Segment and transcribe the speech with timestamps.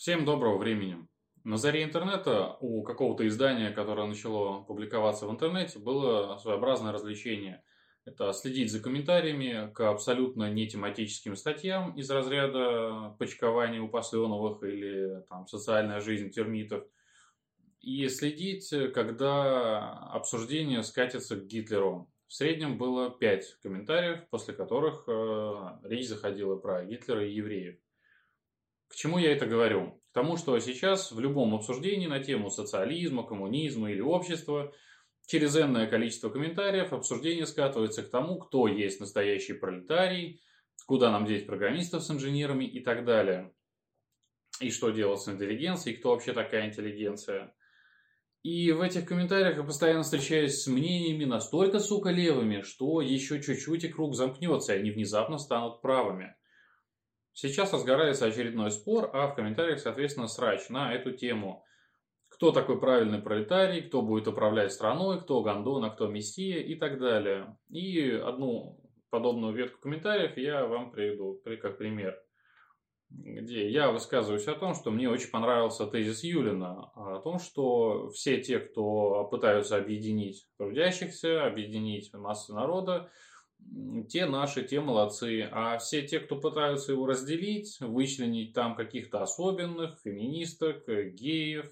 [0.00, 1.06] Всем доброго времени.
[1.44, 7.62] На заре интернета у какого-то издания, которое начало публиковаться в интернете, было своеобразное развлечение.
[8.06, 15.22] Это следить за комментариями к абсолютно не тематическим статьям из разряда почкования у посленовых или
[15.28, 16.82] там, социальная жизнь термитов.
[17.82, 22.10] И следить, когда обсуждение скатится к Гитлеру.
[22.26, 27.76] В среднем было 5 комментариев, после которых э, речь заходила про Гитлера и евреев.
[28.90, 30.02] К чему я это говорю?
[30.10, 34.74] К тому, что сейчас в любом обсуждении на тему социализма, коммунизма или общества
[35.26, 40.42] через энное количество комментариев обсуждение скатывается к тому, кто есть настоящий пролетарий,
[40.86, 43.52] куда нам деть программистов с инженерами и так далее.
[44.60, 47.54] И что делать с интеллигенцией, кто вообще такая интеллигенция.
[48.42, 53.84] И в этих комментариях я постоянно встречаюсь с мнениями настолько, сука, левыми, что еще чуть-чуть
[53.84, 56.34] и круг замкнется, и они внезапно станут правыми.
[57.32, 61.64] Сейчас разгорается очередной спор, а в комментариях, соответственно, срач на эту тему.
[62.28, 66.98] Кто такой правильный пролетарий, кто будет управлять страной, кто Гондон, а кто Мессия и так
[66.98, 67.56] далее.
[67.68, 72.16] И одну подобную ветку комментариев я вам приведу как пример.
[73.10, 78.40] Где я высказываюсь о том, что мне очень понравился тезис Юлина о том, что все
[78.40, 83.10] те, кто пытаются объединить трудящихся, объединить массы народа,
[84.08, 85.48] те наши, те молодцы.
[85.52, 91.70] А все те, кто пытаются его разделить, вычленить там каких-то особенных, феминисток, геев,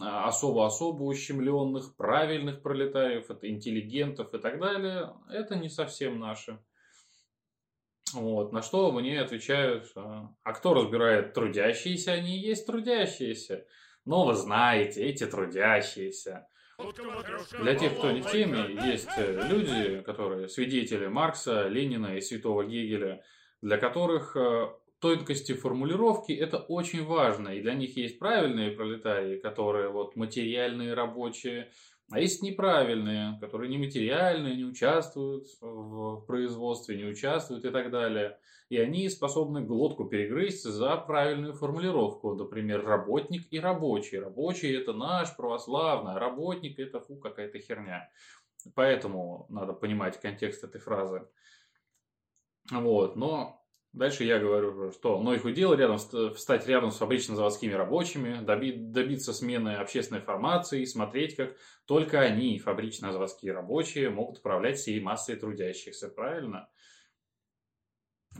[0.00, 6.58] особо-особо ущемленных, правильных пролетариев, это интеллигентов и так далее, это не совсем наши.
[8.12, 13.66] Вот, на что мне отвечают, а, а кто разбирает трудящиеся, они и есть трудящиеся.
[14.04, 16.46] Но вы знаете, эти трудящиеся.
[17.60, 22.64] Для тех, кто не в теме, есть э, люди, которые свидетели Маркса, Ленина и Святого
[22.64, 23.22] Гегеля,
[23.62, 24.68] для которых э,
[25.00, 27.50] тонкости формулировки это очень важно.
[27.50, 31.70] И для них есть правильные пролетарии, которые вот материальные рабочие,
[32.10, 38.38] а есть неправильные, которые нематериальные, не участвуют в производстве, не участвуют и так далее.
[38.68, 42.34] И они способны глотку перегрызть за правильную формулировку.
[42.34, 44.18] Например, работник и рабочий.
[44.18, 48.10] Рабочий это наш православный, а работник это фу, какая-то херня.
[48.74, 51.26] Поэтому надо понимать контекст этой фразы.
[52.70, 53.63] Вот, но
[53.94, 59.32] Дальше я говорю, что но их удел рядом, встать рядом с фабрично-заводскими рабочими, доби, добиться
[59.32, 66.08] смены общественной формации и смотреть, как только они, фабрично-заводские рабочие, могут управлять всей массой трудящихся.
[66.08, 66.68] Правильно?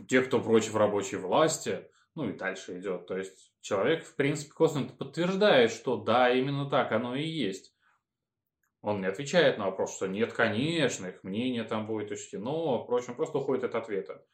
[0.08, 3.06] Те, кто против рабочей власти, ну и дальше идет.
[3.06, 7.76] То есть человек, в принципе, косвенно подтверждает, что да, именно так оно и есть.
[8.80, 13.38] Он не отвечает на вопрос, что нет, конечно, их мнение там будет учтено, впрочем, просто
[13.38, 14.26] уходит от ответа.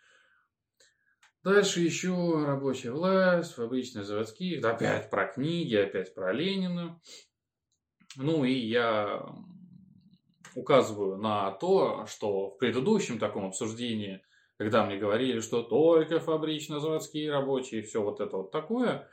[1.43, 7.01] Дальше еще рабочая власть, фабричные заводские, опять про книги, опять про Ленина.
[8.17, 9.25] Ну и я
[10.55, 14.23] указываю на то, что в предыдущем таком обсуждении,
[14.59, 19.09] когда мне говорили, что только фабрично-заводские рабочие, все вот это вот такое,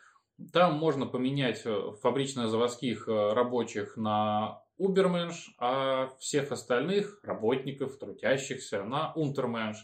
[0.51, 1.63] там можно поменять
[2.01, 9.77] фабрично-заводских рабочих на уберменш, а всех остальных работников, трудящихся на унтерменш.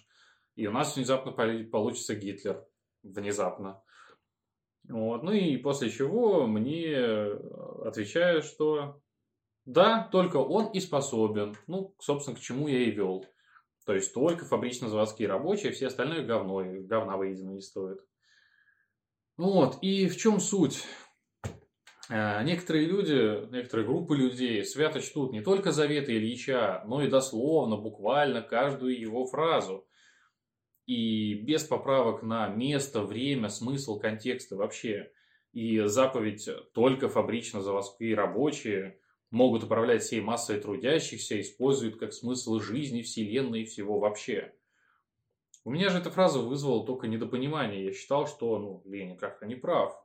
[0.56, 2.66] И у нас внезапно получится Гитлер.
[3.02, 3.84] Внезапно.
[4.88, 5.24] Вот.
[5.24, 6.96] Ну и после чего мне
[7.86, 9.02] отвечают, что
[9.66, 11.56] да, только он и способен.
[11.68, 13.26] Ну, собственно, к чему я и вел.
[13.86, 18.00] То есть только фабрично-заводские рабочие, все остальные говно, говна выедено не стоит.
[19.36, 20.86] Вот, и в чем суть?
[22.10, 27.78] Э, некоторые люди, некоторые группы людей свято чтут не только заветы Ильича, но и дословно,
[27.78, 29.88] буквально каждую его фразу
[30.86, 35.12] и без поправок на место, время, смысл, контексты вообще.
[35.54, 39.00] И заповедь только фабрично-заводские рабочие
[39.30, 44.54] могут управлять всей массой трудящихся, используют как смысл жизни, вселенной и всего вообще.
[45.64, 47.86] У меня же эта фраза вызвала только недопонимание.
[47.86, 49.96] Я считал, что ну, Ленин как-то не прав.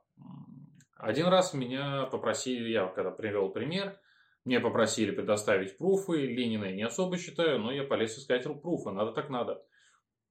[0.95, 3.99] Один раз меня попросили, я когда привел пример,
[4.45, 6.25] мне попросили предоставить пруфы.
[6.25, 8.91] Ленина я не особо считаю, но я полез искать пруфы.
[8.91, 9.65] Надо так надо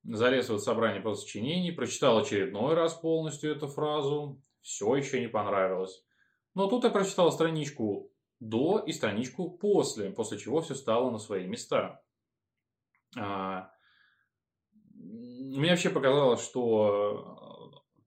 [0.04, 5.28] залез в это собрание по сочинений, прочитал очередной раз полностью эту фразу, все еще не
[5.28, 6.04] понравилось.
[6.54, 8.10] Но тут я прочитал страничку
[8.40, 12.02] до и страничку после, после чего все стало на свои места.
[13.16, 13.70] А,
[14.94, 17.48] мне вообще показалось, что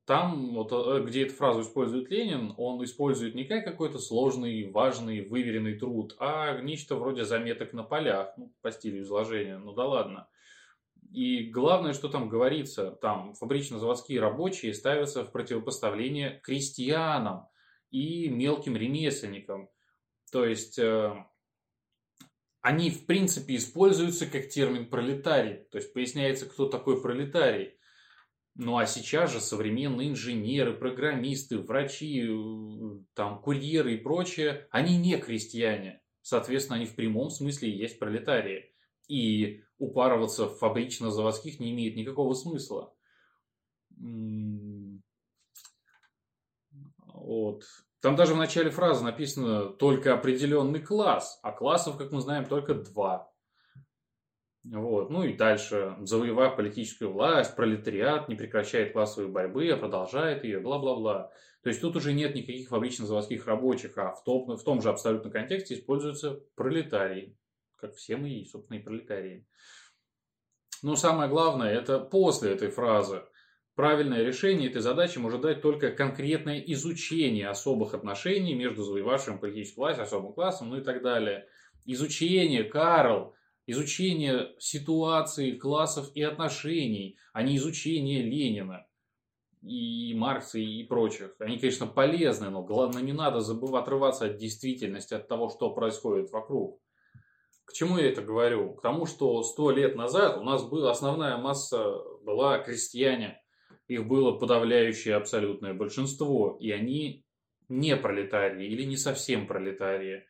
[0.05, 5.27] там, вот, э, где эту фразу использует Ленин, он использует не как какой-то сложный, важный,
[5.27, 10.27] выверенный труд, а нечто вроде заметок на полях, ну, по стилю изложения, ну да ладно.
[11.09, 17.47] И главное, что там говорится, там фабрично-заводские рабочие ставятся в противопоставление крестьянам
[17.89, 19.69] и мелким ремесленникам.
[20.31, 21.13] То есть э,
[22.61, 25.65] они в принципе используются как термин пролетарий.
[25.71, 27.73] То есть поясняется, кто такой пролетарий.
[28.55, 35.17] Ну а сейчас же современные инженеры, программисты, врачи, э, там, курьеры и прочее, они не
[35.17, 36.01] крестьяне.
[36.21, 38.73] Соответственно, они в прямом смысле и есть пролетарии.
[39.07, 42.93] И упарываться в фабрично-заводских не имеет никакого смысла.
[47.13, 47.63] Вот.
[47.99, 52.75] Там даже в начале фразы написано только определенный класс, а классов, как мы знаем, только
[52.75, 53.31] два.
[54.63, 55.09] Вот.
[55.09, 61.31] Ну и дальше, завоевав политическую власть, пролетариат не прекращает классовой борьбы, а продолжает ее, бла-бла-бла.
[61.63, 65.31] То есть тут уже нет никаких фабрично-заводских рабочих, а в том, в том же абсолютно
[65.31, 67.35] контексте используются пролетарии,
[67.81, 69.45] как все мы, собственно, и пролетарии.
[70.83, 73.23] Но самое главное, это после этой фразы.
[73.75, 79.99] Правильное решение этой задачи может дать только конкретное изучение особых отношений между завоевавшим политическую власть,
[79.99, 81.47] особым классом, ну и так далее.
[81.85, 83.33] Изучение, Карл,
[83.65, 88.85] изучение ситуации, классов и отношений, а не изучение Ленина
[89.61, 91.35] и Маркса и прочих.
[91.39, 96.31] Они, конечно, полезны, но главное не надо забывать отрываться от действительности, от того, что происходит
[96.31, 96.81] вокруг.
[97.71, 98.73] К чему я это говорю?
[98.73, 103.41] К тому, что сто лет назад у нас была основная масса была крестьяне.
[103.87, 106.57] Их было подавляющее абсолютное большинство.
[106.59, 107.25] И они
[107.69, 110.25] не пролетарии или не совсем пролетарии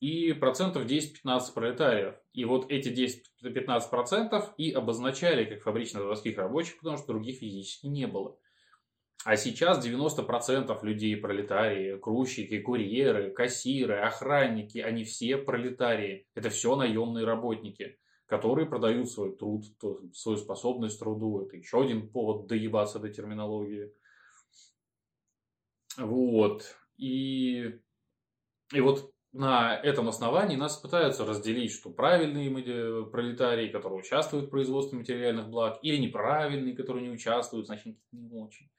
[0.00, 2.14] и процентов 10-15 пролетариев.
[2.32, 2.88] И вот эти
[3.44, 8.36] 10-15 процентов и обозначали как фабрично-заводских рабочих, потому что других физически не было.
[9.24, 16.26] А сейчас 90% людей пролетарии, грузчики, курьеры, кассиры, охранники, они все пролетарии.
[16.34, 19.64] Это все наемные работники, которые продают свой труд,
[20.12, 21.40] свою способность труду.
[21.40, 23.92] Это еще один повод доебаться до терминологии.
[25.98, 26.76] Вот.
[26.96, 27.80] И,
[28.72, 34.50] и вот на этом основании нас пытаются разделить, что правильные э, пролетарии, которые участвуют в
[34.50, 38.70] производстве материальных благ, или неправильные, которые не участвуют, значит, не очень.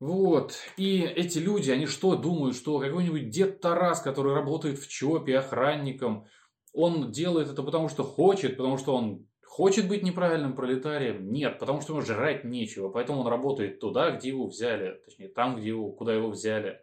[0.00, 0.54] Вот.
[0.78, 6.26] И эти люди, они что думают, что какой-нибудь дед Тарас, который работает в ЧОПе охранником,
[6.72, 11.30] он делает это потому, что хочет, потому что он хочет быть неправильным пролетарием?
[11.30, 12.88] Нет, потому что ему жрать нечего.
[12.88, 14.98] Поэтому он работает туда, где его взяли.
[15.04, 16.80] Точнее, там, где его, куда его взяли.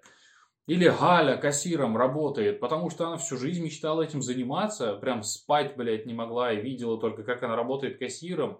[0.67, 6.05] Или Галя кассиром работает, потому что она всю жизнь мечтала этим заниматься, прям спать, блядь,
[6.05, 8.59] не могла и видела только, как она работает кассиром.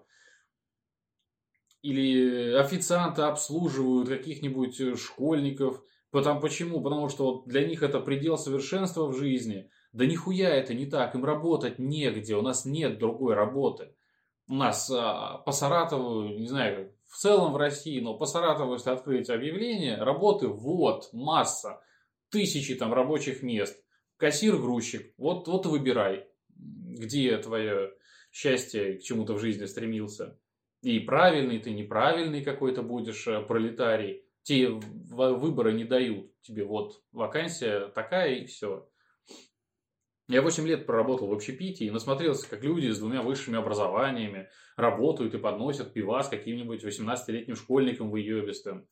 [1.88, 5.82] Или официанты обслуживают каких-нибудь э, школьников.
[6.10, 6.82] Потому, почему?
[6.82, 9.70] Потому что вот для них это предел совершенства в жизни.
[9.92, 13.94] Да нихуя это не так, им работать негде, у нас нет другой работы.
[14.48, 18.90] У нас а, по Саратову, не знаю, в целом в России, но по Саратову, если
[18.90, 21.80] открыть объявление, работы вот, масса
[22.28, 23.82] тысячи там рабочих мест.
[24.18, 25.14] Кассир, грузчик.
[25.16, 27.94] Вот, вот выбирай, где твое
[28.30, 30.38] счастье к чему-то в жизни стремился.
[30.82, 34.24] И правильный ты, неправильный какой-то будешь э, пролетарий.
[34.42, 36.32] Те выбора не дают.
[36.40, 38.88] Тебе вот вакансия такая и все.
[40.28, 45.34] Я 8 лет проработал в общепите и насмотрелся, как люди с двумя высшими образованиями работают
[45.34, 48.86] и подносят пива с каким-нибудь 18-летним школьником выебистым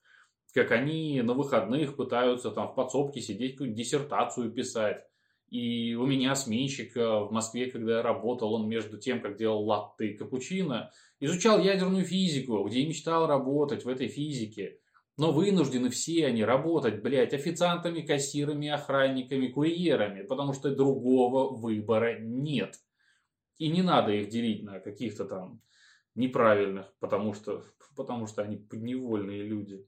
[0.57, 5.05] как они на выходных пытаются там в подсобке сидеть, диссертацию писать.
[5.49, 9.65] И у меня сменщик э, в Москве, когда я работал, он между тем, как делал
[9.65, 14.81] латте и капучино, изучал ядерную физику, где и мечтал работать в этой физике.
[15.17, 22.75] Но вынуждены все они работать, блядь, официантами, кассирами, охранниками, курьерами, потому что другого выбора нет.
[23.57, 25.63] И не надо их делить на каких-то там
[26.17, 29.87] неправильных, потому что, потому что они подневольные люди.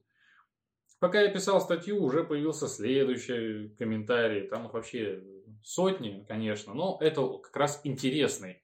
[0.99, 4.47] Пока я писал статью, уже появился следующий комментарий.
[4.47, 5.23] Там их вообще
[5.63, 8.63] сотни, конечно, но это как раз интересный.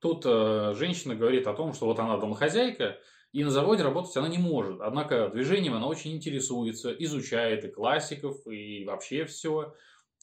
[0.00, 2.98] Тут э, женщина говорит о том, что вот она домохозяйка,
[3.32, 4.80] и на заводе работать она не может.
[4.80, 9.74] Однако движением она очень интересуется, изучает и классиков, и вообще все.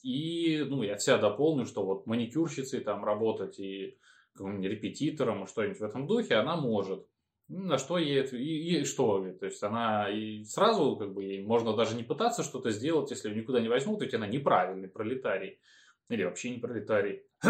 [0.04, 3.98] И ну, я от себя дополню, что вот маникюрщицей там работать и
[4.40, 7.06] репетитором, что-нибудь в этом духе она может.
[7.54, 9.30] На что ей и, и что?
[9.40, 13.30] То есть она и сразу, как бы, ей можно даже не пытаться что-то сделать, если
[13.30, 15.60] ее никуда не возьмут, ведь она неправильный пролетарий.
[16.08, 17.24] Или вообще не пролетарий.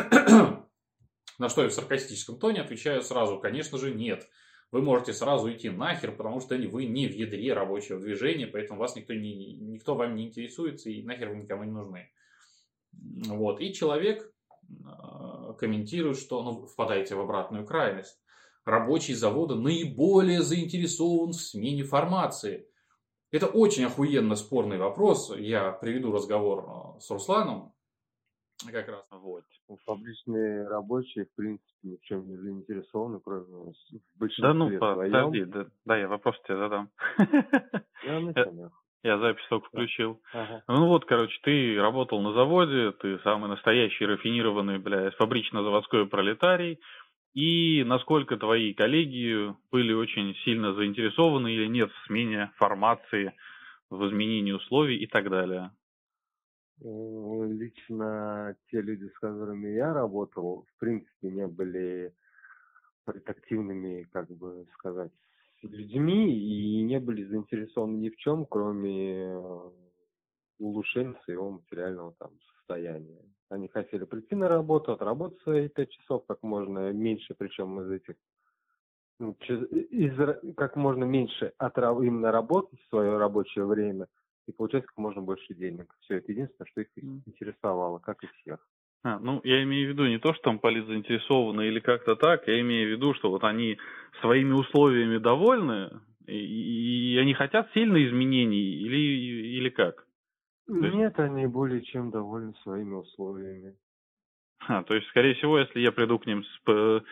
[1.40, 4.28] На что я в саркастическом тоне отвечаю сразу, конечно же, нет.
[4.72, 8.96] Вы можете сразу идти нахер, потому что вы не в ядре рабочего движения, поэтому вас
[8.96, 12.10] никто, не, никто вам не интересуется и нахер вы никому не нужны.
[13.28, 13.62] Вот.
[13.62, 14.32] И человек,
[15.58, 18.20] комментируют, что ну, впадаете в обратную крайность.
[18.66, 22.68] Рабочий завода наиболее заинтересован в смене формации.
[23.32, 25.34] Это очень охуенно спорный вопрос.
[25.38, 27.74] Я приведу разговор с Русланом
[28.70, 29.06] как раз.
[29.12, 29.44] Вот.
[29.86, 33.74] Фабричные рабочие, в принципе, ни в чем не заинтересованы, кроме
[34.16, 36.90] большинства Да ну, подожди, да, да, я вопрос тебе задам.
[38.04, 38.72] Я начал.
[39.04, 40.22] Я запись только включил.
[40.32, 40.64] Ага.
[40.68, 46.80] Ну вот, короче, ты работал на заводе, ты самый настоящий рафинированный, бля, фабрично-заводской пролетарий.
[47.34, 53.34] И насколько твои коллеги были очень сильно заинтересованы или нет в смене формации,
[53.90, 55.72] в изменении условий и так далее?
[56.82, 62.14] Лично те люди, с которыми я работал, в принципе, не были
[63.06, 65.12] предактивными, как бы сказать,
[65.62, 69.70] людьми и не были заинтересованы ни в чем, кроме э,
[70.60, 72.32] улучшения своего материального там
[72.72, 73.22] состояния.
[73.50, 78.16] Они хотели прийти на работу, отработать свои пять часов как можно меньше, причем из этих
[79.20, 84.08] ну, из, как можно меньше отрав, именно работать в свое рабочее время
[84.48, 85.94] и получать как можно больше денег.
[86.02, 86.88] Все, это единственное, что их
[87.26, 88.66] интересовало, как и всех.
[89.04, 92.48] А, ну, я имею в виду не то, что там полит заинтересованы или как-то так,
[92.48, 93.78] я имею в виду, что вот они
[94.22, 95.90] своими условиями довольны,
[96.28, 98.98] и, и они хотят сильных изменений или,
[99.58, 100.06] или как?
[100.72, 103.76] Нет, они более чем довольны своими условиями.
[104.68, 107.04] А, то есть, скорее всего, если я приду к ним с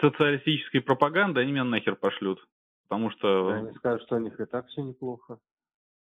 [0.00, 2.44] социалистической пропагандой, они меня нахер пошлют.
[2.88, 3.50] Потому что...
[3.50, 5.38] Да, они скажут, что у них и так все неплохо.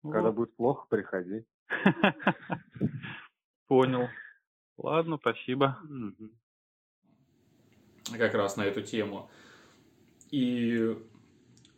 [0.03, 0.13] Вот.
[0.13, 1.45] Когда будет плохо, приходи.
[3.69, 4.09] Понял.
[4.77, 5.79] Ладно, спасибо.
[8.17, 9.31] Как раз на эту тему.
[10.31, 10.97] И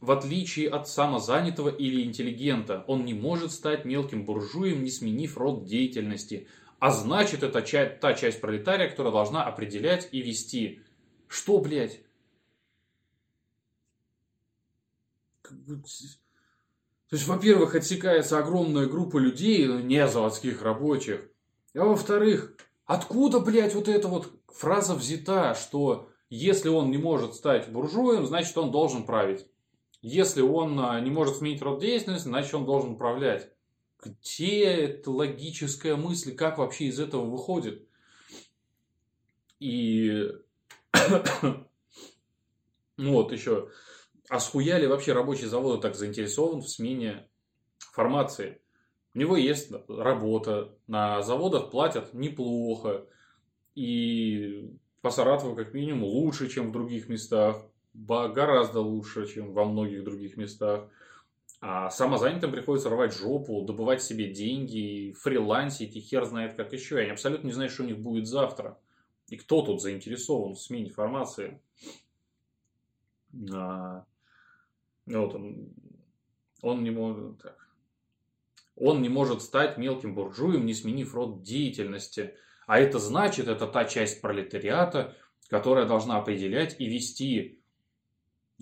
[0.01, 5.65] в отличие от самозанятого или интеллигента, он не может стать мелким буржуем, не сменив род
[5.65, 6.49] деятельности.
[6.79, 10.83] А значит, это та часть пролетария, которая должна определять и вести.
[11.29, 12.01] Что, блядь?
[15.43, 21.29] То есть, во-первых, отсекается огромная группа людей, не заводских рабочих.
[21.75, 22.57] А во-вторых,
[22.91, 28.59] Откуда, блядь, вот эта вот фраза взята, что если он не может стать буржуем, значит
[28.59, 29.47] он должен править.
[30.03, 33.53] Если он а, не может сменить род деятельности, значит он должен управлять.
[34.03, 37.87] Где эта логическая мысль, как вообще из этого выходит?
[39.59, 40.27] И
[42.97, 43.69] ну вот еще,
[44.31, 47.29] а схуяли вообще рабочий завод так заинтересован в смене
[47.79, 48.63] формации?
[49.15, 53.07] У него есть работа, на заводах платят неплохо.
[53.75, 54.71] И
[55.03, 57.67] по Саратову как минимум лучше, чем в других местах.
[58.07, 60.89] Гораздо лучше, чем во многих других местах.
[61.61, 66.99] А самозанятым приходится рвать жопу, добывать себе деньги, фрилансить и хер знает как еще.
[66.99, 68.79] Они абсолютно не знают, что у них будет завтра.
[69.29, 71.61] И кто тут заинтересован в смене формации.
[73.53, 74.05] А,
[75.07, 75.75] вот он,
[76.63, 77.43] он не может...
[77.43, 77.69] Так.
[78.77, 82.35] Он не может стать мелким буржуем, не сменив род деятельности.
[82.67, 85.15] А это значит, это та часть пролетариата,
[85.49, 87.60] которая должна определять и вести.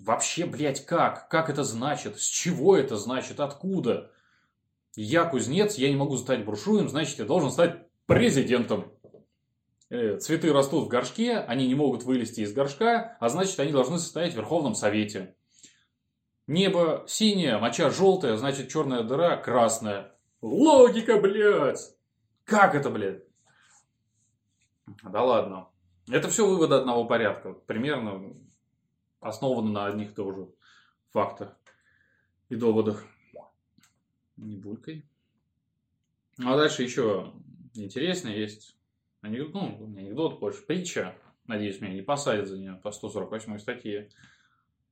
[0.05, 1.27] Вообще, блядь, как?
[1.27, 2.19] Как это значит?
[2.19, 3.39] С чего это значит?
[3.39, 4.11] Откуда?
[4.95, 8.93] Я кузнец, я не могу стать буржуем, значит, я должен стать президентом.
[9.89, 13.99] Э, цветы растут в горшке, они не могут вылезти из горшка, а значит, они должны
[13.99, 15.35] состоять в Верховном Совете.
[16.47, 20.15] Небо синее, моча желтая, значит черная дыра красная.
[20.41, 21.93] Логика, блядь!
[22.45, 23.23] Как это, блядь?
[25.03, 25.67] Да ладно.
[26.09, 27.53] Это все выводы одного порядка.
[27.53, 28.33] Примерно
[29.19, 30.49] основаны на одних тоже
[31.11, 31.57] фактах
[32.49, 33.03] и доводах.
[34.37, 35.05] Не булькой.
[36.37, 37.33] Ну, а дальше еще
[37.73, 38.77] интереснее есть
[39.21, 41.15] анекдот, ну, анекдот, больше притча.
[41.45, 44.09] Надеюсь, меня не посадят за нее по 148 статье.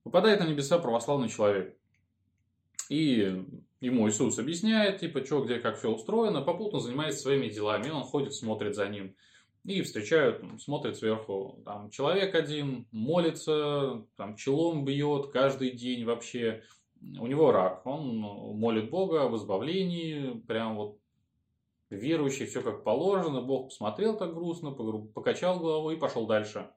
[0.04, 1.78] Попадает на небеса православный человек.
[2.90, 3.46] И
[3.80, 7.90] ему Иисус объясняет, типа, что, где, как все устроено, попутно занимается своими делами.
[7.90, 9.16] Он ходит, смотрит за ним.
[9.68, 16.64] И встречают, смотрит сверху, там, человек один молится, там, челом бьет каждый день вообще.
[17.20, 18.18] У него рак, он
[18.58, 21.00] молит Бога об избавлении, прям вот
[21.90, 23.42] верующий, все как положено.
[23.42, 26.70] Бог посмотрел так грустно, покачал головой и пошел дальше.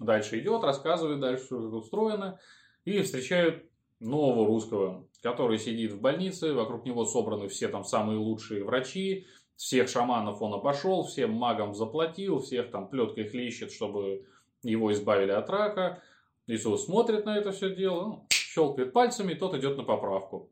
[0.00, 2.40] Дальше идет, рассказывает дальше, что устроено.
[2.84, 3.70] И встречают
[4.00, 9.88] нового русского, который сидит в больнице, вокруг него собраны все там самые лучшие врачи, всех
[9.88, 14.26] шаманов он обошел, всем магам заплатил, всех там плеткой хлещет, чтобы
[14.62, 16.02] его избавили от рака.
[16.46, 20.50] Иисус смотрит на это все дело, ну, щелкает пальцами, и тот идет на поправку.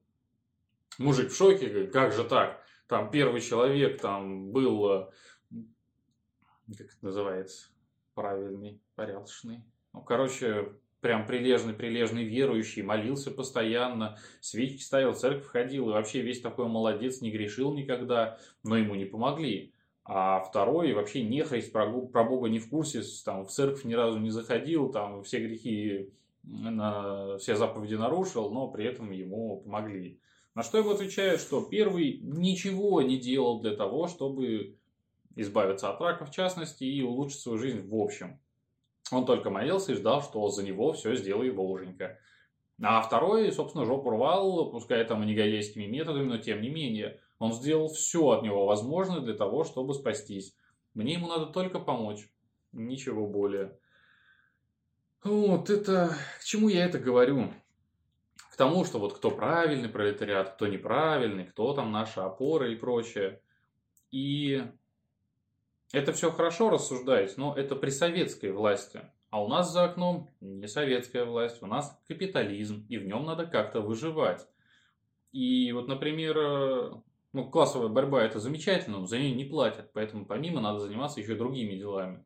[0.99, 2.63] Мужик в шоке, говорит, как же так?
[2.87, 5.11] Там первый человек там был, э,
[6.77, 7.69] как это называется,
[8.15, 9.65] правильный, порядочный.
[9.93, 16.69] Ну, короче, прям прилежный-прилежный верующий, молился постоянно, свечки ставил, церковь ходил, и вообще весь такой
[16.69, 19.75] молодец, не грешил никогда, но ему не помогли.
[20.05, 24.19] А второй вообще нехрист, про, про Бога не в курсе, там, в церковь ни разу
[24.19, 26.13] не заходил, там, все грехи,
[26.45, 30.21] на, все заповеди нарушил, но при этом ему помогли.
[30.55, 34.77] На что ему отвечают, что первый ничего не делал для того, чтобы
[35.35, 38.39] избавиться от рака в частности и улучшить свою жизнь в общем.
[39.13, 42.19] Он только молился и ждал, что за него все сделает Боженька.
[42.83, 47.53] А второй, собственно, жопу рвал, пускай там и негодяйскими методами, но тем не менее, он
[47.53, 50.57] сделал все от него возможное для того, чтобы спастись.
[50.95, 52.29] Мне ему надо только помочь.
[52.73, 53.79] Ничего более.
[55.23, 56.17] Вот это...
[56.41, 57.53] К чему я это говорю?
[58.51, 63.41] К тому, что вот кто правильный пролетариат, кто неправильный, кто там наша опора и прочее.
[64.11, 64.65] И
[65.93, 69.01] это все хорошо рассуждать, но это при советской власти.
[69.31, 73.47] А у нас за окном не советская власть, у нас капитализм, и в нем надо
[73.47, 74.47] как-то выживать.
[75.33, 76.91] И вот, например, э,
[77.33, 81.35] ну, классовая борьба это замечательно, но за нее не платят, поэтому помимо надо заниматься еще
[81.35, 82.25] другими делами.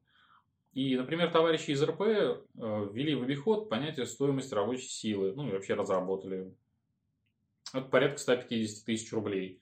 [0.73, 5.52] И, например, товарищи из РП э, ввели в обиход понятие стоимости рабочей силы, ну и
[5.52, 6.52] вообще разработали.
[7.73, 9.61] Это порядка 150 тысяч рублей.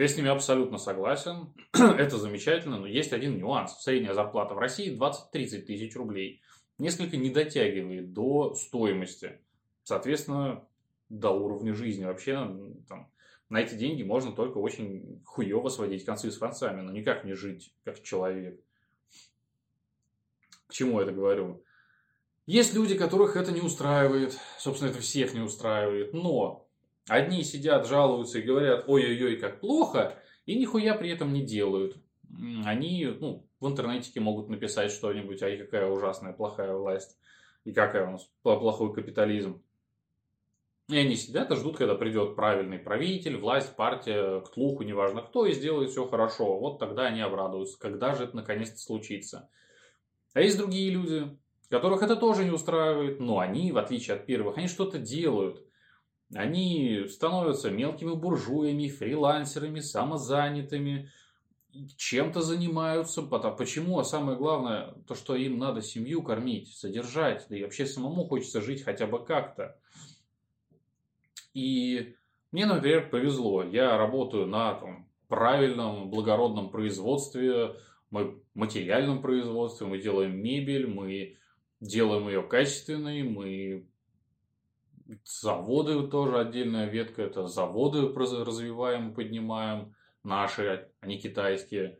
[0.00, 1.52] Я с ними абсолютно согласен.
[1.74, 3.82] Это замечательно, но есть один нюанс.
[3.82, 6.40] Средняя зарплата в России 20-30 тысяч рублей.
[6.78, 9.38] Несколько не дотягивает до стоимости.
[9.82, 10.66] Соответственно,
[11.10, 12.06] до уровня жизни.
[12.06, 12.32] Вообще,
[12.88, 13.10] там,
[13.50, 17.74] на эти деньги можно только очень хуево сводить концы с концами, но никак не жить
[17.84, 18.58] как человек.
[20.66, 21.62] К чему я это говорю?
[22.46, 24.38] Есть люди, которых это не устраивает.
[24.56, 26.14] Собственно, это всех не устраивает.
[26.14, 26.69] Но
[27.08, 31.96] Одни сидят, жалуются и говорят, ой-ой-ой, как плохо, и нихуя при этом не делают.
[32.64, 37.18] Они ну, в интернете могут написать что-нибудь, ай, какая ужасная, плохая власть,
[37.64, 39.62] и какая у нас плохой капитализм.
[40.88, 45.46] И они сидят и ждут, когда придет правильный правитель, власть, партия, к тлуху, неважно кто,
[45.46, 46.58] и сделает все хорошо.
[46.58, 49.48] Вот тогда они обрадуются, когда же это наконец-то случится.
[50.32, 54.58] А есть другие люди, которых это тоже не устраивает, но они, в отличие от первых,
[54.58, 55.64] они что-то делают.
[56.34, 61.10] Они становятся мелкими буржуями, фрилансерами, самозанятыми,
[61.96, 63.22] чем-то занимаются.
[63.22, 63.98] Почему?
[63.98, 68.60] А самое главное, то, что им надо семью кормить, содержать, да и вообще самому хочется
[68.60, 69.76] жить хотя бы как-то.
[71.52, 72.14] И
[72.52, 73.62] мне, например, повезло.
[73.64, 77.76] Я работаю на там, правильном, благородном производстве,
[78.10, 81.38] мы материальном производстве, мы делаем мебель, мы
[81.80, 83.88] делаем ее качественной, мы
[85.24, 91.98] Заводы тоже отдельная ветка, это заводы развиваем, поднимаем, наши, а не китайские.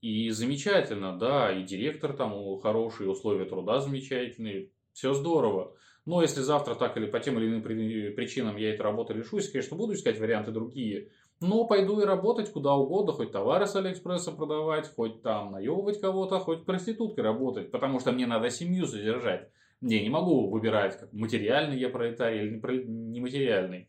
[0.00, 5.76] И замечательно, да, и директор там хороший, условия труда замечательные, все здорово.
[6.04, 9.76] Но если завтра так или по тем или иным причинам я этой работы лишусь, конечно,
[9.76, 11.10] буду искать варианты другие.
[11.40, 16.40] Но пойду и работать куда угодно, хоть товары с Алиэкспресса продавать, хоть там наебывать кого-то,
[16.40, 19.48] хоть проституткой работать, потому что мне надо семью содержать.
[19.82, 23.88] Не, не могу выбирать, как материальный я пролетарий или нематериальный.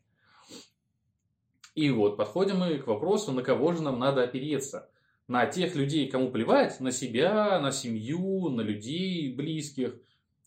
[1.75, 4.89] И вот подходим мы к вопросу, на кого же нам надо опереться.
[5.27, 9.95] На тех людей, кому плевать, на себя, на семью, на людей близких,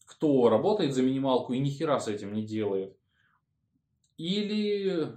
[0.04, 2.96] кто работает за минималку и ни хера с этим не делает.
[4.16, 5.12] Или,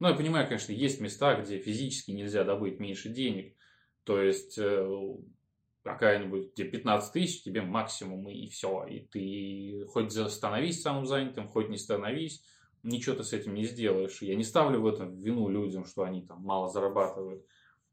[0.00, 3.54] ну я понимаю, конечно, есть места, где физически нельзя добыть меньше денег.
[4.02, 5.16] То есть э,
[5.88, 8.86] какая-нибудь, где 15 тысяч, тебе максимум и все.
[8.86, 12.44] И ты хоть становись самым занятым, хоть не становись,
[12.82, 14.22] ничего ты с этим не сделаешь.
[14.22, 17.44] Я не ставлю в этом вину людям, что они там мало зарабатывают.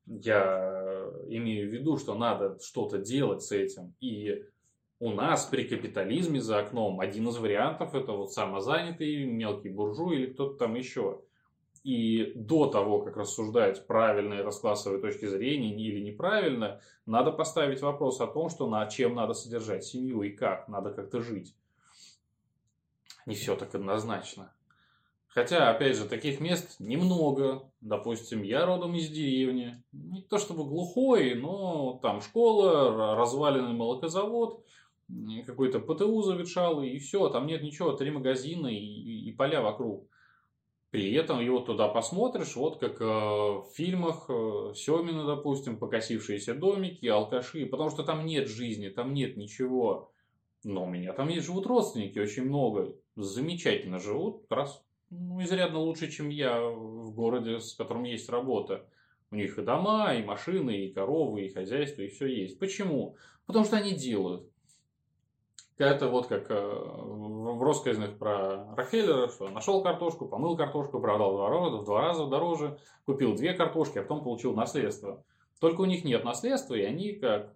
[0.05, 3.95] Я имею в виду, что надо что-то делать с этим.
[3.99, 4.43] И
[4.99, 10.33] у нас при капитализме за окном один из вариантов это вот самозанятый мелкий буржуй или
[10.33, 11.21] кто-то там еще.
[11.85, 17.79] И до того, как рассуждать, правильно это с классовой точки зрения или неправильно, надо поставить
[17.81, 21.53] вопрос о том, что на чем надо содержать семью и как, надо как-то жить.
[23.27, 24.51] Не все так однозначно.
[25.27, 27.69] Хотя, опять же, таких мест немного.
[27.81, 29.83] Допустим, я родом из деревни.
[29.91, 34.65] Не то чтобы глухой, но там школа, разваленный молокозавод,
[35.45, 37.29] какой-то ПТУ заветшалый, и все.
[37.29, 40.09] Там нет ничего, три магазина и, и, и поля вокруг.
[40.95, 47.05] При этом его туда посмотришь, вот как э, в фильмах э, Семина, допустим, покосившиеся домики,
[47.05, 50.13] алкаши, потому что там нет жизни, там нет ничего.
[50.63, 56.09] Но у меня там есть живут родственники, очень много, замечательно живут, раз ну, изрядно лучше,
[56.09, 58.87] чем я в городе, с которым есть работа.
[59.31, 62.57] У них и дома, и машины, и коровы, и хозяйство, и все есть.
[62.57, 63.17] Почему?
[63.47, 64.49] Потому что они делают.
[65.77, 71.69] Это вот как э, в россказнях про Рокфеллера, что нашел картошку, помыл картошку, продал два,
[71.69, 75.23] в два раза дороже, купил две картошки, а потом получил наследство.
[75.59, 77.53] Только у них нет наследства, и они как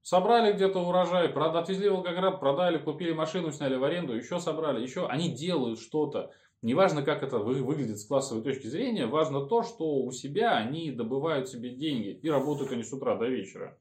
[0.00, 5.06] собрали где-то урожай, отвезли в Волгоград, продали, купили машину, сняли в аренду, еще собрали, еще.
[5.06, 6.30] Они делают что-то.
[6.62, 11.48] Неважно, как это выглядит с классовой точки зрения, важно то, что у себя они добывают
[11.48, 13.76] себе деньги и работают они с утра до вечера.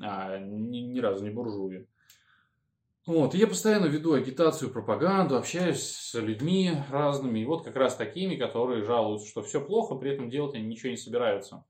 [0.00, 1.86] А ни, ни разу не буржуи.
[3.06, 7.96] Вот, и я постоянно веду агитацию, пропаганду, общаюсь с людьми разными, и вот как раз
[7.96, 11.66] такими, которые жалуются, что все плохо, при этом делать они ничего не собираются.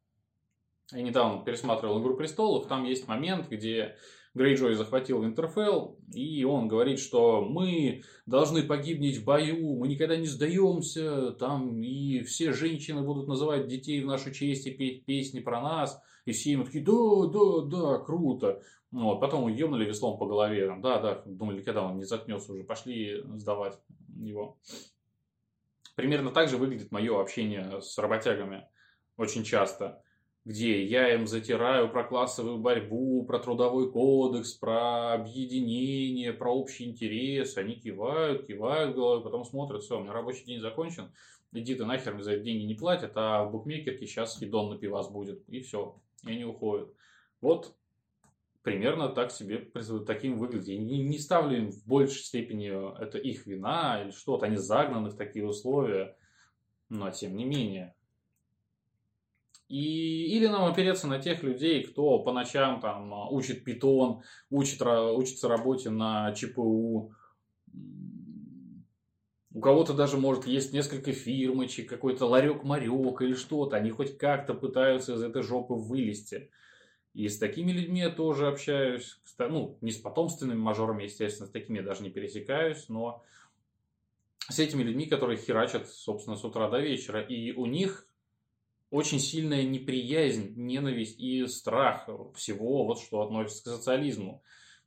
[0.93, 3.97] Я недавно пересматривал «Игру престолов», там есть момент, где
[4.35, 10.27] Грейджой захватил Интерфелл, и он говорит, что мы должны погибнуть в бою, мы никогда не
[10.27, 15.61] сдаемся, там и все женщины будут называть детей в нашу честь и петь песни про
[15.61, 18.63] нас, и все ему такие, да, да, да, круто.
[18.95, 20.69] Ну, вот, потом ебнули веслом по голове.
[20.69, 23.77] Там, да, да, думали, когда он не заткнется уже, пошли сдавать
[24.17, 24.57] его.
[25.97, 28.69] Примерно так же выглядит мое общение с работягами
[29.17, 30.01] очень часто,
[30.45, 37.57] где я им затираю про классовую борьбу, про трудовой кодекс, про объединение, про общий интерес.
[37.57, 41.13] Они кивают, кивают головой, потом смотрят, все, у меня рабочий день закончен,
[41.53, 44.79] иди ты нахер, мне за это деньги не платят, а в букмекерке сейчас хидон на
[44.79, 46.95] пивас будет, и все, и они уходят.
[47.41, 47.75] Вот
[48.65, 49.59] примерно так себе
[50.07, 50.69] таким выглядит.
[50.69, 54.47] Я не, не ставлю им в большей степени э, это их вина или что-то.
[54.47, 56.17] Они загнаны в такие условия.
[56.89, 57.95] Но тем не менее.
[59.69, 65.49] И, или нам опереться на тех людей, кто по ночам там учит питон, учит, учится
[65.49, 67.13] работе на ЧПУ.
[69.53, 73.77] У кого-то даже может есть несколько фирмочек, какой-то ларек-марек или что-то.
[73.77, 76.51] Они хоть как-то пытаются из этой жопы вылезти.
[77.15, 79.19] И с такими людьми я тоже общаюсь.
[79.39, 83.23] Ну, не с потомственными мажорами, естественно, с такими я даже не пересекаюсь, но
[84.49, 87.21] с этими людьми, которые херачат, собственно, с утра до вечера.
[87.21, 88.09] И у них
[88.91, 94.43] очень сильная неприязнь, ненависть и страх всего, вот что относится к социализму.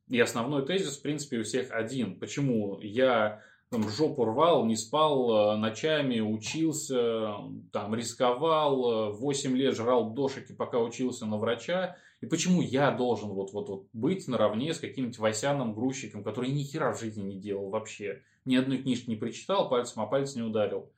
[0.09, 2.19] И основной тезис, в принципе, у всех один.
[2.19, 7.35] Почему я там, жопу рвал, не спал э, ночами, учился,
[7.71, 13.29] там, рисковал, 8 э, лет жрал дошики, пока учился на врача, и почему я должен
[13.29, 17.39] вот, вот, вот быть наравне с каким-нибудь Васяном грузчиком, который ни хера в жизни не
[17.39, 18.23] делал вообще.
[18.45, 20.89] Ни одной книжки не прочитал, пальцем о палец не ударил.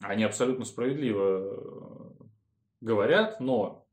[0.00, 2.24] Они абсолютно справедливо э,
[2.80, 3.83] говорят, но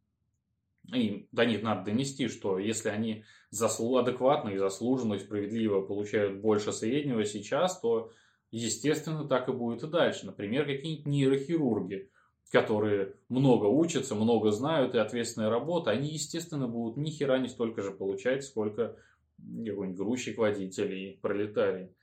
[0.85, 6.41] им до них надо донести, что если они заслу адекватно и заслуженно и справедливо получают
[6.41, 8.11] больше среднего сейчас, то
[8.51, 10.25] естественно так и будет и дальше.
[10.25, 12.09] Например, какие-нибудь нейрохирурги–
[12.51, 17.81] которые много учатся, много знают и ответственная работа, они, естественно, будут ни хера не столько
[17.81, 18.97] же получать, сколько
[19.37, 21.95] какой-нибудь грузчик, водитель и пролетарий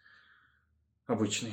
[1.07, 1.53] обычный.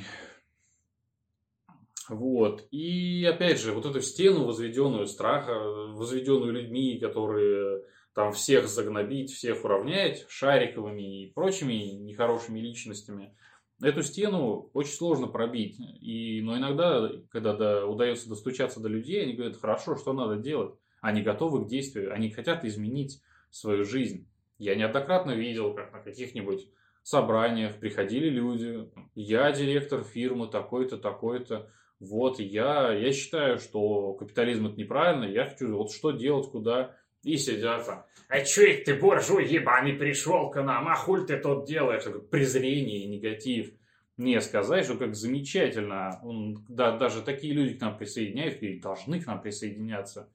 [2.09, 2.67] Вот.
[2.71, 9.63] И опять же, вот эту стену, возведенную страха, возведенную людьми, которые там всех загнобить, всех
[9.65, 13.35] уравнять, шариковыми и прочими нехорошими личностями–
[13.81, 15.77] Эту стену очень сложно пробить.
[15.79, 20.75] И, но иногда, когда да, удается достучаться до людей, они говорят, хорошо, что надо делать?
[21.01, 24.27] Они готовы к действию, они хотят изменить свою жизнь.
[24.57, 26.69] Я неоднократно видел, как на каких-нибудь
[27.03, 34.77] собраниях приходили люди, я директор фирмы такой-то, такой-то, вот я, я считаю, что капитализм это
[34.77, 39.45] неправильно, я хочу, вот что делать, куда, и сидят там, а чё это ты, буржуй
[39.45, 42.03] ебаный, пришел к нам, а хуль ты тут делаешь?
[42.29, 43.71] Презрение и негатив.
[44.17, 46.19] Не, сказать, что как замечательно.
[46.23, 50.31] Он, да, даже такие люди к нам присоединяются и должны к нам присоединяться.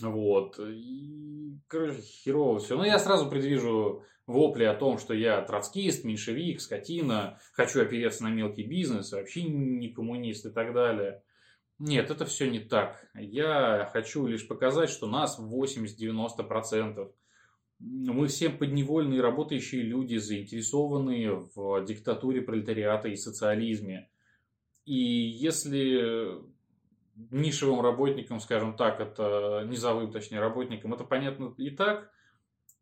[0.00, 0.58] Вот.
[0.58, 2.76] И, короче, херово все.
[2.76, 8.28] Но я сразу предвижу вопли о том, что я троцкист, меньшевик, скотина, хочу опереться на
[8.28, 11.22] мелкий бизнес, вообще не коммунист и так далее.
[11.78, 13.06] Нет, это все не так.
[13.14, 17.10] Я хочу лишь показать, что нас 80-90%.
[17.78, 24.10] Мы все подневольные работающие люди, заинтересованные в диктатуре пролетариата и социализме.
[24.84, 26.28] И если
[27.30, 32.10] нишевым работникам, скажем так, это низовым, точнее, работникам, это понятно и так,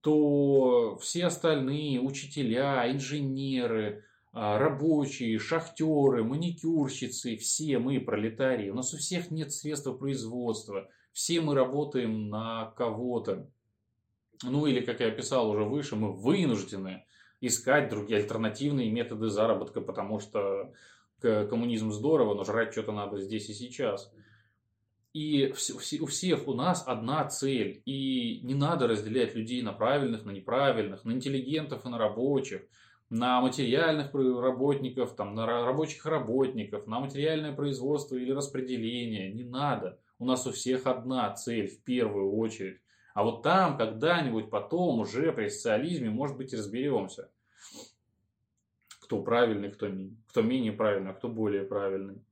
[0.01, 8.71] то все остальные, учителя, инженеры, а, рабочие, шахтеры, маникюрщицы, все мы пролетарии.
[8.71, 10.89] У нас у всех нет средства производства.
[11.13, 13.51] Все мы работаем на кого-то.
[14.43, 17.05] Ну или, как я писал уже выше, мы вынуждены
[17.41, 20.73] искать другие альтернативные методы заработка, потому что
[21.21, 24.13] коммунизм здорово, но жрать что-то надо здесь и сейчас.
[25.15, 25.55] И
[26.03, 27.83] у всех у нас одна цель.
[27.85, 32.63] И не надо разделять людей на правильных, на неправильных, на интеллигентов и на рабочих,
[33.11, 39.33] на материальных работников, там, на рабочих работников, на материальное производство или распределение.
[39.33, 39.99] Не надо.
[40.19, 42.81] У нас у всех одна цель в первую очередь.
[43.15, 47.31] А вот там когда-нибудь потом уже при социализме, может быть, разберемся.
[49.01, 49.89] Кто правильный, кто,
[50.29, 52.23] кто менее правильный, а кто более правильный.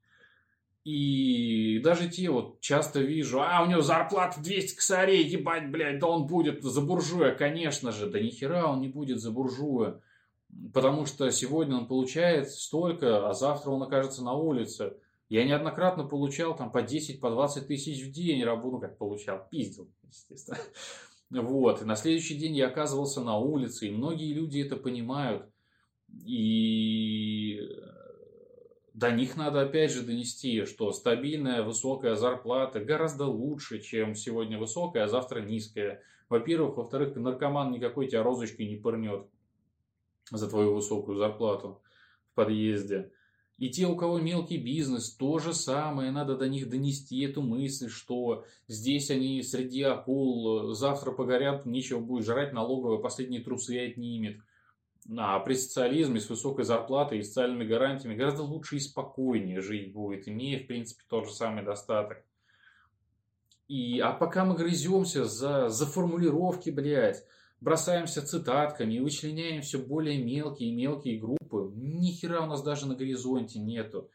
[0.86, 6.06] И даже те вот часто вижу, а у него зарплата 200 косарей, ебать, блядь, да
[6.06, 8.08] он будет за буржуя, конечно же.
[8.08, 10.00] Да нихера он не будет за буржуя.
[10.72, 14.96] Потому что сегодня он получает столько, а завтра он окажется на улице.
[15.28, 19.44] Я неоднократно получал там по 10, по 20 тысяч в день работу, ну как получал,
[19.50, 20.58] пиздил, естественно.
[21.30, 25.50] Вот, и на следующий день я оказывался на улице, и многие люди это понимают.
[26.24, 27.58] И
[28.96, 35.04] до них надо опять же донести, что стабильная высокая зарплата гораздо лучше, чем сегодня высокая,
[35.04, 36.02] а завтра низкая.
[36.30, 36.78] Во-первых.
[36.78, 39.26] Во-вторых, наркоман никакой тебя розочкой не пырнет
[40.30, 41.82] за твою высокую зарплату
[42.32, 43.12] в подъезде.
[43.58, 47.90] И те, у кого мелкий бизнес, то же самое, надо до них донести эту мысль,
[47.90, 54.40] что здесь они среди акул завтра погорят, нечего будет жрать, налоговая последние трусы отнимет.
[55.18, 60.26] А при социализме с высокой зарплатой и социальными гарантиями гораздо лучше и спокойнее жить будет,
[60.26, 62.24] имея, в принципе, тот же самый достаток.
[63.68, 67.24] И, а пока мы грыземся за, за формулировки, блядь,
[67.60, 72.86] бросаемся цитатками и вычленяем все более мелкие и мелкие группы, ни хера у нас даже
[72.86, 74.10] на горизонте нету.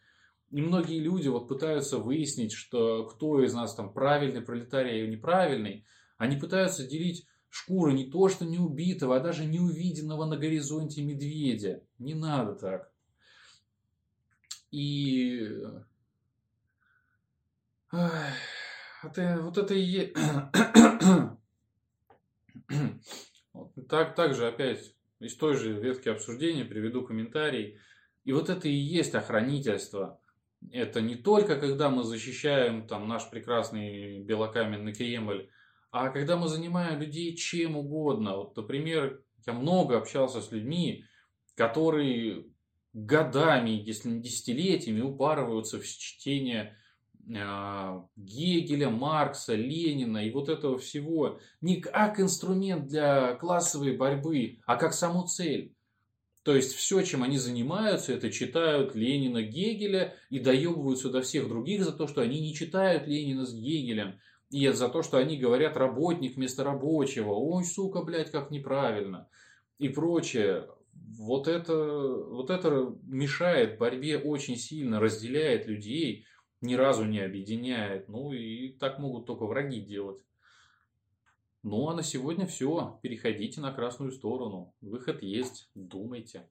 [0.52, 5.86] И многие люди вот пытаются выяснить, что кто из нас там правильный пролетарий или неправильный.
[6.18, 11.04] Они пытаются делить шкуры не то что не убитого, а даже не увиденного на горизонте
[11.04, 11.84] медведя.
[12.00, 12.92] Не надо так.
[14.72, 15.54] И
[17.92, 20.14] это, вот это и
[23.90, 27.78] так, также опять из той же ветки обсуждения приведу комментарий.
[28.24, 30.22] И вот это и есть охранительство.
[30.72, 35.50] Это не только когда мы защищаем там наш прекрасный белокаменный Кремль,
[35.92, 41.06] а когда мы занимаем людей чем угодно, вот, например, я много общался с людьми,
[41.56, 42.46] которые
[42.94, 46.78] годами, если не десятилетиями, упарываются в чтение
[47.28, 54.76] э, Гегеля, Маркса, Ленина и вот этого всего не как инструмент для классовой борьбы, а
[54.76, 55.74] как саму цель.
[56.44, 61.84] То есть все, чем они занимаются, это читают Ленина, Гегеля и доебываются до всех других
[61.84, 64.20] за то, что они не читают Ленина с Гегелем.
[64.52, 67.32] И за то, что они говорят работник вместо рабочего.
[67.32, 69.30] Ой, сука, блядь, как неправильно.
[69.80, 70.68] И прочее.
[70.94, 76.26] Вот это, вот это мешает борьбе очень сильно, разделяет людей,
[76.60, 78.10] ни разу не объединяет.
[78.10, 80.22] Ну и так могут только враги делать.
[81.64, 83.00] Ну а на сегодня все.
[83.02, 84.74] Переходите на красную сторону.
[84.82, 85.70] Выход есть.
[85.76, 86.50] Думайте.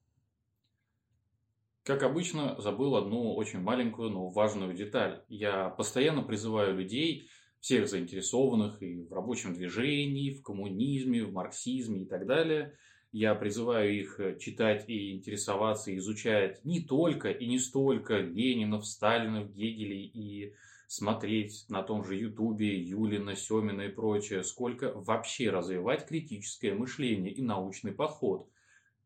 [1.83, 5.23] Как обычно, забыл одну очень маленькую, но важную деталь.
[5.29, 7.29] Я постоянно призываю людей
[7.61, 12.77] всех заинтересованных и в рабочем движении, в коммунизме, в марксизме и так далее.
[13.13, 18.87] Я призываю их э, читать и интересоваться, и изучать не только и не столько Ленинов,
[18.87, 20.55] Сталинов, Гегелей и
[20.87, 27.43] смотреть на том же Ютубе Юлина, Семина и прочее, сколько вообще развивать критическое мышление и
[27.43, 28.49] научный подход.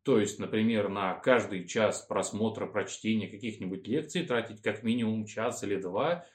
[0.03, 5.77] То есть, например, на каждый час просмотра, прочтения каких-нибудь лекций тратить как минимум час или
[5.77, 6.27] два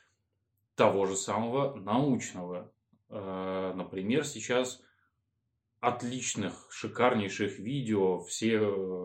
[0.79, 2.71] того же самого научного.
[3.09, 4.81] Э, например, сейчас
[5.81, 8.59] отличных, шикарнейших видео все,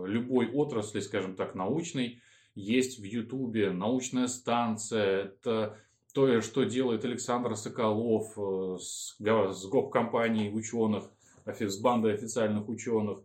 [0.06, 2.22] любой отрасли, скажем так, научной,
[2.54, 3.72] есть в Ютубе.
[3.72, 5.76] Научная станция, это
[6.12, 11.10] то, что делает Александр Соколов э, с, с гоп-компанией ученых,
[11.44, 13.18] с бандой официальных ученых.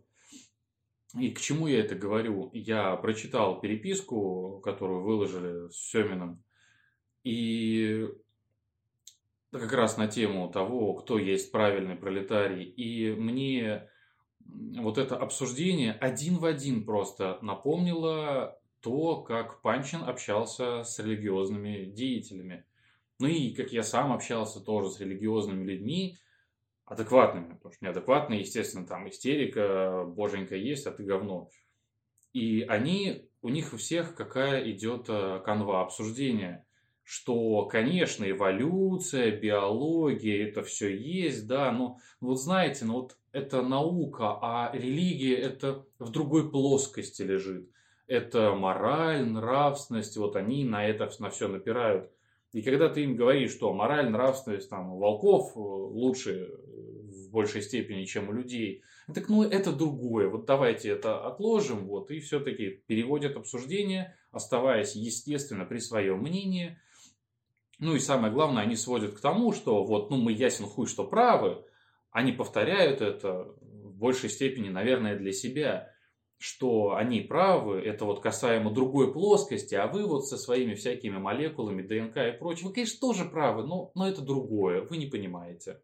[1.16, 2.50] И к чему я это говорю?
[2.52, 6.42] Я прочитал переписку, которую выложили с Семиным.
[7.22, 8.08] И
[9.52, 12.64] как раз на тему того, кто есть правильный пролетарий.
[12.64, 13.88] И мне
[14.44, 22.64] вот это обсуждение один в один просто напомнило то, как Панчин общался с религиозными деятелями.
[23.18, 26.18] Ну и как я сам общался тоже с религиозными людьми,
[26.86, 31.50] адекватными, потому что неадекватные, естественно, там истерика, боженька есть, а ты говно.
[32.32, 36.64] И они, у них у всех какая идет э, канва обсуждения–
[37.10, 44.38] что, конечно, эволюция, биология, это все есть, да, но вот знаете, ну вот это наука,
[44.40, 47.68] а религия это в другой плоскости лежит.
[48.06, 52.12] Это мораль, нравственность, вот они на это на все напирают.
[52.52, 58.04] И когда ты им говоришь, что мораль, нравственность там, волков э, лучше в большей степени,
[58.04, 60.28] чем у людей, так ну это другое.
[60.28, 61.88] Вот давайте это отложим.
[61.88, 66.78] Вот, и все-таки переводят обсуждение, оставаясь естественно при своем мнении.
[67.80, 71.04] Ну и самое главное, они сводят к тому, что вот ну мы ясен хуй, что
[71.04, 71.64] правы.
[72.10, 75.90] Они повторяют это в большей степени, наверное, для себя
[76.40, 81.82] что они правы, это вот касаемо другой плоскости, а вы вот со своими всякими молекулами,
[81.82, 85.82] ДНК и прочим, вы, конечно, тоже правы, но, но это другое, вы не понимаете.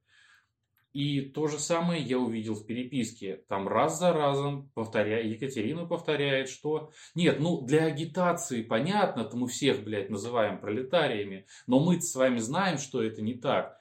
[0.96, 3.44] И то же самое я увидел в переписке.
[3.50, 9.46] Там раз за разом повторяя, Екатерина повторяет, что нет, ну для агитации понятно, то мы
[9.46, 13.78] всех, блядь, называем пролетариями, но мы с вами знаем, что это не так.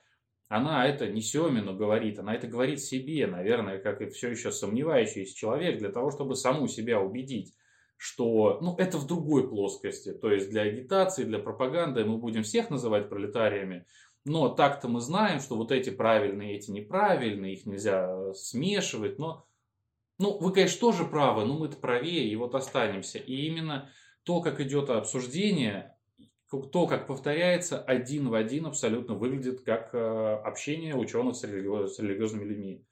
[0.49, 5.37] Она это не Семину говорит, она это говорит себе, наверное, как и все еще сомневающийся
[5.37, 7.53] человек, для того, чтобы саму себя убедить,
[7.97, 10.13] что ну, это в другой плоскости.
[10.13, 13.85] То есть для агитации, для пропаганды мы будем всех называть пролетариями,
[14.25, 19.47] но так-то мы знаем, что вот эти правильные, эти неправильные, их нельзя смешивать, но
[20.17, 23.19] ну, вы, конечно, тоже правы, но мы-то правее, и вот останемся.
[23.19, 23.89] И именно
[24.23, 25.95] то, как идет обсуждение,
[26.49, 32.85] то, как повторяется, один в один абсолютно выглядит как э, общение ученых с, религиозными людьми.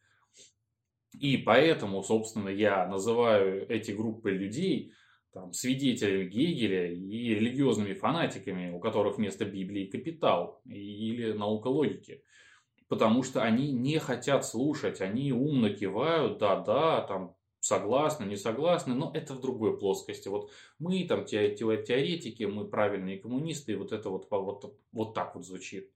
[1.13, 4.93] И поэтому, собственно, я называю эти группы людей
[5.34, 12.24] там, свидетелями Гегеля и религиозными фанатиками, у которых вместо Библии капитал или наука логики.
[12.88, 19.12] Потому что они не хотят слушать, они умно кивают, да-да, там согласны, не согласны, но
[19.13, 20.28] это в другой плоскости.
[20.28, 25.46] Вот мы там теоретики, мы правильные коммунисты, и вот это вот, вот, вот так вот
[25.46, 25.89] звучит.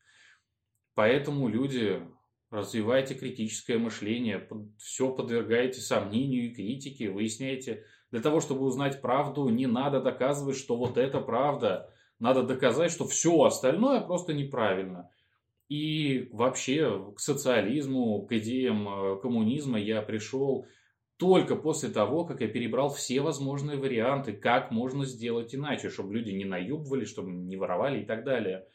[0.96, 2.02] Поэтому люди,
[2.50, 4.48] развивайте критическое мышление,
[4.80, 7.84] все подвергайте сомнению и критике, выясняйте.
[8.12, 11.94] Для того, чтобы узнать правду, не надо доказывать, что вот это правда.
[12.20, 15.10] Надо доказать, что все остальное просто неправильно.
[15.70, 20.66] И вообще к социализму, к идеям э, коммунизма я пришел
[21.18, 26.30] только после того, как я перебрал все возможные варианты, как можно сделать иначе, чтобы люди
[26.30, 28.66] не наебывали, чтобы не воровали и так далее.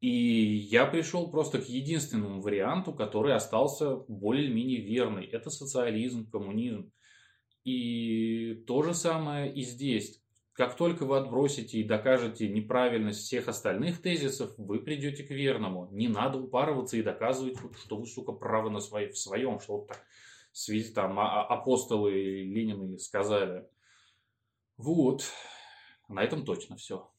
[0.00, 5.24] И я пришел просто к единственному варианту, который остался более-менее верный.
[5.24, 6.90] Это социализм, коммунизм.
[7.64, 10.20] И то же самое и здесь.
[10.52, 15.88] Как только вы отбросите и докажете неправильность всех остальных тезисов, вы придете к верному.
[15.90, 19.88] Не надо упарываться и доказывать, что вы, сука, правы на свои, в своем, что вот
[19.88, 20.04] так
[20.94, 23.66] там а, а, апостолы Ленины сказали.
[24.76, 25.24] Вот,
[26.08, 27.10] на этом точно все.